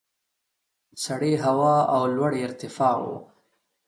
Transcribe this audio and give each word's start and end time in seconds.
سړې 1.03 1.33
هوا 1.43 1.75
او 1.93 2.01
لوړې 2.15 2.39
ارتفاع 2.47 2.95
وو. 3.03 3.17